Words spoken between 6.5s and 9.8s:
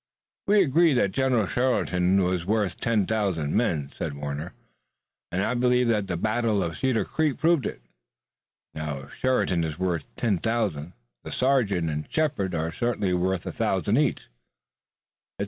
of Cedar Creek proved it. Now if Sheridan is